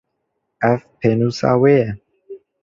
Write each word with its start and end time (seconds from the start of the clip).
Ev, 0.69 0.79
pênûsa 0.99 1.51
wê 1.61 1.73
ye. 1.81 1.87